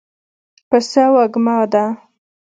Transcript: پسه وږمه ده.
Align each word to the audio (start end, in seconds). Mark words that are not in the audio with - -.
پسه 0.69 1.03
وږمه 1.13 1.57
ده. 1.71 1.83